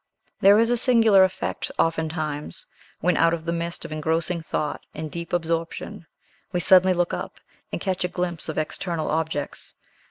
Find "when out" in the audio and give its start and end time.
3.01-3.35